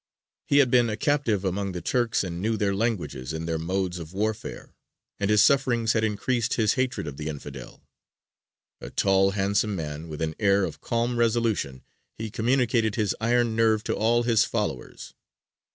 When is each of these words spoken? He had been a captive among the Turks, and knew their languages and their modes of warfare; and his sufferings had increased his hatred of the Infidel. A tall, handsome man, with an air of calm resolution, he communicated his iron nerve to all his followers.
He 0.47 0.57
had 0.57 0.71
been 0.71 0.89
a 0.89 0.97
captive 0.97 1.45
among 1.45 1.73
the 1.73 1.79
Turks, 1.83 2.23
and 2.23 2.41
knew 2.41 2.57
their 2.57 2.73
languages 2.73 3.33
and 3.33 3.47
their 3.47 3.59
modes 3.59 3.99
of 3.99 4.13
warfare; 4.13 4.73
and 5.19 5.29
his 5.29 5.43
sufferings 5.43 5.93
had 5.93 6.03
increased 6.03 6.55
his 6.55 6.73
hatred 6.73 7.05
of 7.05 7.17
the 7.17 7.27
Infidel. 7.27 7.83
A 8.79 8.89
tall, 8.89 9.29
handsome 9.37 9.75
man, 9.75 10.09
with 10.09 10.23
an 10.23 10.33
air 10.39 10.63
of 10.63 10.81
calm 10.81 11.17
resolution, 11.17 11.83
he 12.17 12.31
communicated 12.31 12.95
his 12.95 13.15
iron 13.21 13.55
nerve 13.55 13.83
to 13.83 13.93
all 13.93 14.23
his 14.23 14.43
followers. 14.43 15.13